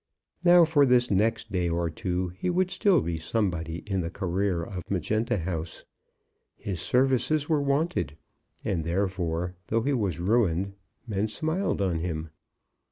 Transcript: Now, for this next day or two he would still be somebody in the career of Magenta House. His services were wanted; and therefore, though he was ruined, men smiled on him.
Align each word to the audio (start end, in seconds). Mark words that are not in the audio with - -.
Now, 0.43 0.65
for 0.65 0.83
this 0.83 1.11
next 1.11 1.51
day 1.51 1.69
or 1.69 1.87
two 1.91 2.29
he 2.29 2.49
would 2.49 2.71
still 2.71 3.01
be 3.01 3.19
somebody 3.19 3.83
in 3.85 4.01
the 4.01 4.09
career 4.09 4.63
of 4.63 4.81
Magenta 4.89 5.37
House. 5.37 5.85
His 6.57 6.81
services 6.81 7.47
were 7.47 7.61
wanted; 7.61 8.17
and 8.65 8.83
therefore, 8.83 9.53
though 9.67 9.83
he 9.83 9.93
was 9.93 10.19
ruined, 10.19 10.73
men 11.05 11.27
smiled 11.27 11.83
on 11.83 11.99
him. 11.99 12.31